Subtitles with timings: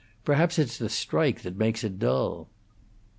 [0.25, 2.49] Perhaps it's the strike that makes it dull."